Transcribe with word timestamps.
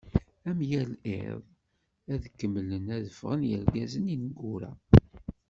Am 0.49 0.59
yal 0.71 0.91
iḍ, 1.19 1.39
ad 2.13 2.23
kemmlen 2.39 2.85
ad 2.95 3.05
fɣen 3.19 3.41
yergazen 3.49 4.11
ineggura. 4.13 4.71